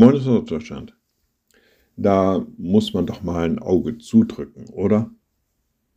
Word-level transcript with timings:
Moin 0.00 0.14
aus 0.14 0.46
Deutschland. 0.46 0.96
Da 1.98 2.46
muss 2.56 2.94
man 2.94 3.04
doch 3.04 3.22
mal 3.22 3.44
ein 3.44 3.58
Auge 3.58 3.98
zudrücken, 3.98 4.70
oder? 4.70 5.10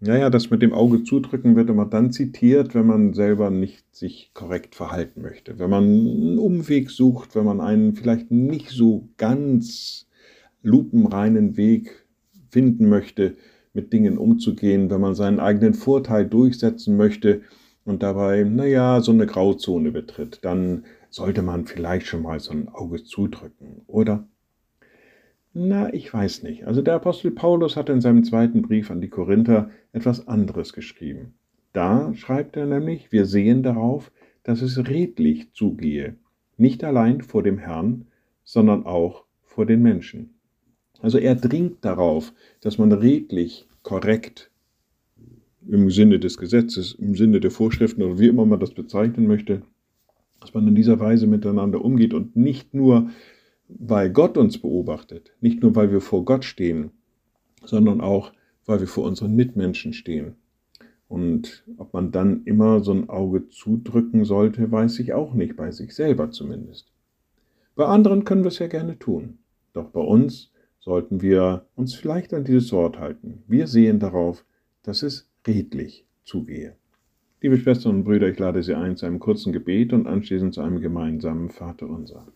Naja, 0.01 0.29
das 0.29 0.49
mit 0.49 0.61
dem 0.61 0.73
Auge 0.73 1.05
zudrücken 1.05 1.55
wird 1.55 1.69
immer 1.69 1.85
dann 1.85 2.11
zitiert, 2.11 2.75
wenn 2.75 2.85
man 2.85 3.13
selber 3.13 3.49
nicht 3.49 3.95
sich 3.95 4.31
korrekt 4.33 4.75
verhalten 4.75 5.21
möchte. 5.21 5.57
Wenn 5.57 5.69
man 5.69 5.85
einen 5.85 6.37
Umweg 6.37 6.89
sucht, 6.89 7.33
wenn 7.33 7.45
man 7.45 7.61
einen 7.61 7.95
vielleicht 7.95 8.29
nicht 8.29 8.71
so 8.71 9.07
ganz 9.15 10.09
lupenreinen 10.63 11.55
Weg 11.55 12.05
finden 12.49 12.89
möchte, 12.89 13.37
mit 13.71 13.93
Dingen 13.93 14.17
umzugehen, 14.17 14.89
wenn 14.89 14.99
man 14.99 15.15
seinen 15.15 15.39
eigenen 15.39 15.75
Vorteil 15.75 16.25
durchsetzen 16.25 16.97
möchte 16.97 17.41
und 17.85 18.03
dabei, 18.03 18.43
naja, 18.43 18.99
so 18.99 19.13
eine 19.13 19.27
Grauzone 19.27 19.91
betritt, 19.91 20.39
dann 20.41 20.83
sollte 21.13 21.43
man 21.43 21.67
vielleicht 21.67 22.07
schon 22.07 22.23
mal 22.23 22.39
so 22.39 22.51
ein 22.51 22.69
Auge 22.69 23.03
zudrücken, 23.03 23.72
oder? 23.93 24.27
Na, 25.53 25.93
ich 25.93 26.11
weiß 26.11 26.43
nicht. 26.43 26.65
Also 26.65 26.81
der 26.81 26.95
Apostel 26.95 27.31
Paulus 27.31 27.77
hat 27.77 27.89
in 27.89 28.01
seinem 28.01 28.23
zweiten 28.23 28.63
Brief 28.63 28.89
an 28.89 29.01
die 29.01 29.09
Korinther 29.09 29.69
etwas 29.91 30.27
anderes 30.27 30.73
geschrieben. 30.73 31.35
Da 31.73 32.13
schreibt 32.15 32.57
er 32.57 32.65
nämlich, 32.65 33.11
wir 33.11 33.25
sehen 33.25 33.61
darauf, 33.61 34.11
dass 34.43 34.61
es 34.61 34.77
redlich 34.87 35.53
zugehe, 35.53 36.15
nicht 36.57 36.83
allein 36.83 37.21
vor 37.21 37.43
dem 37.43 37.59
Herrn, 37.59 38.05
sondern 38.43 38.85
auch 38.85 39.25
vor 39.43 39.65
den 39.65 39.83
Menschen. 39.83 40.33
Also 40.99 41.19
er 41.19 41.35
dringt 41.35 41.85
darauf, 41.85 42.33
dass 42.61 42.77
man 42.77 42.91
redlich, 42.91 43.67
korrekt, 43.83 44.49
im 45.67 45.89
Sinne 45.91 46.19
des 46.19 46.37
Gesetzes, 46.37 46.93
im 46.93 47.15
Sinne 47.15 47.39
der 47.39 47.51
Vorschriften 47.51 48.01
oder 48.03 48.19
wie 48.19 48.27
immer 48.27 48.45
man 48.45 48.59
das 48.59 48.73
bezeichnen 48.73 49.27
möchte, 49.27 49.61
dass 50.41 50.53
man 50.53 50.67
in 50.67 50.75
dieser 50.75 50.99
Weise 50.99 51.27
miteinander 51.27 51.83
umgeht 51.83 52.13
und 52.13 52.35
nicht 52.35 52.73
nur 52.73 53.09
weil 53.67 54.09
Gott 54.09 54.37
uns 54.37 54.57
beobachtet, 54.57 55.33
nicht 55.41 55.61
nur 55.61 55.75
weil 55.75 55.91
wir 55.91 56.01
vor 56.01 56.25
Gott 56.25 56.45
stehen, 56.45 56.91
sondern 57.63 58.01
auch, 58.01 58.31
weil 58.65 58.79
wir 58.79 58.87
vor 58.87 59.05
unseren 59.05 59.35
Mitmenschen 59.35 59.93
stehen. 59.93 60.35
Und 61.07 61.63
ob 61.77 61.93
man 61.93 62.11
dann 62.11 62.43
immer 62.45 62.79
so 62.79 62.91
ein 62.91 63.09
Auge 63.09 63.47
zudrücken 63.49 64.25
sollte, 64.25 64.71
weiß 64.71 64.99
ich 64.99 65.13
auch 65.13 65.33
nicht, 65.33 65.55
bei 65.55 65.71
sich 65.71 65.93
selber 65.93 66.31
zumindest. 66.31 66.91
Bei 67.75 67.85
anderen 67.85 68.23
können 68.23 68.43
wir 68.43 68.49
es 68.49 68.59
ja 68.59 68.67
gerne 68.67 68.97
tun. 68.97 69.39
Doch 69.73 69.89
bei 69.89 70.01
uns 70.01 70.51
sollten 70.79 71.21
wir 71.21 71.65
uns 71.75 71.93
vielleicht 71.93 72.33
an 72.33 72.43
dieses 72.43 72.71
Wort 72.71 72.99
halten. 72.99 73.43
Wir 73.47 73.67
sehen 73.67 73.99
darauf, 73.99 74.45
dass 74.83 75.01
es 75.01 75.29
redlich 75.47 76.05
zugehe. 76.23 76.75
Liebe 77.41 77.57
Schwestern 77.57 77.97
und 77.97 78.03
Brüder, 78.05 78.29
ich 78.29 78.39
lade 78.39 78.63
Sie 78.63 78.73
ein 78.73 78.95
zu 78.95 79.05
einem 79.05 79.19
kurzen 79.19 79.53
Gebet 79.53 79.91
und 79.93 80.07
anschließend 80.07 80.53
zu 80.53 80.61
einem 80.61 80.79
gemeinsamen 80.79 81.49
Vaterunser. 81.49 82.27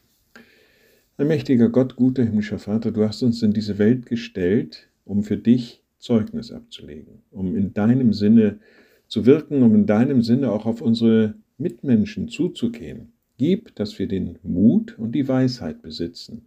Ein 1.20 1.30
mächtiger 1.30 1.70
Gott, 1.70 1.96
guter 1.96 2.24
himmlischer 2.24 2.60
Vater, 2.60 2.92
du 2.92 3.04
hast 3.04 3.24
uns 3.24 3.42
in 3.42 3.52
diese 3.52 3.80
Welt 3.80 4.06
gestellt, 4.06 4.88
um 5.04 5.24
für 5.24 5.38
dich 5.38 5.82
Zeugnis 5.98 6.52
abzulegen, 6.52 7.24
um 7.32 7.56
in 7.56 7.74
deinem 7.74 8.14
Sinne 8.14 8.60
zu 9.08 9.26
wirken, 9.26 9.64
um 9.64 9.74
in 9.74 9.88
deinem 9.88 10.22
Sinne 10.22 10.52
auch 10.52 10.68
auf 10.68 10.80
unsere 10.80 11.34
Mitmenschen 11.58 12.28
zuzugehen. 12.28 13.14
Gib, 13.40 13.74
dass 13.74 13.98
wir 13.98 14.08
den 14.08 14.38
Mut 14.44 15.00
und 15.00 15.14
die 15.14 15.28
Weisheit 15.28 15.82
besitzen, 15.82 16.44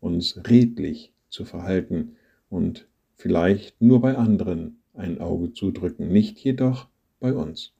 uns 0.00 0.40
redlich 0.48 1.12
zu 1.28 1.44
verhalten 1.44 2.12
und 2.48 2.86
vielleicht 3.16 3.78
nur 3.82 4.00
bei 4.00 4.16
anderen 4.16 4.78
ein 4.94 5.20
Auge 5.20 5.52
zudrücken, 5.52 6.08
nicht 6.08 6.38
jedoch 6.38 6.88
bei 7.20 7.34
uns. 7.34 7.74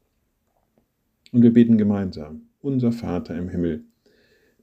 Und 1.32 1.40
wir 1.40 1.54
beten 1.54 1.78
gemeinsam, 1.78 2.42
unser 2.60 2.92
Vater 2.92 3.34
im 3.34 3.48
Himmel, 3.48 3.84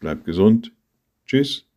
Bleibt 0.00 0.24
gesund. 0.24 0.72
Tschüss. 1.26 1.67